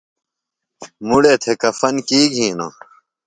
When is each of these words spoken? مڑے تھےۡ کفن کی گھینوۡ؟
مڑے 1.07 1.33
تھےۡ 1.41 1.57
کفن 1.61 1.95
کی 2.07 2.21
گھینوۡ؟ 2.33 2.73